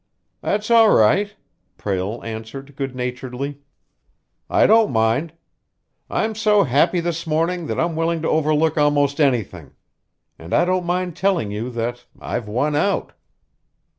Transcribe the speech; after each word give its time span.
"That's 0.41 0.71
all 0.71 0.89
right," 0.89 1.35
Prale 1.77 2.23
answered 2.23 2.75
good 2.75 2.95
naturedly. 2.95 3.59
"I 4.49 4.65
don't 4.65 4.91
mind. 4.91 5.33
I'm 6.09 6.33
so 6.33 6.63
happy 6.63 6.99
this 7.01 7.27
morning 7.27 7.67
that 7.67 7.79
I'm 7.79 7.95
willing 7.95 8.23
to 8.23 8.27
overlook 8.27 8.79
almost 8.79 9.21
anything. 9.21 9.73
And 10.39 10.55
I 10.55 10.65
don't 10.65 10.87
mind 10.87 11.15
telling 11.15 11.51
you 11.51 11.69
that 11.73 12.05
I've 12.19 12.47
won 12.47 12.75
out." 12.75 13.13